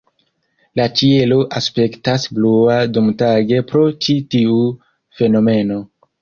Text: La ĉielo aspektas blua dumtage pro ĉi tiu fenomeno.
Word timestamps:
La 0.79 0.85
ĉielo 1.01 1.35
aspektas 1.59 2.25
blua 2.37 2.79
dumtage 2.95 3.61
pro 3.73 3.85
ĉi 4.07 4.17
tiu 4.35 4.57
fenomeno. 5.21 5.79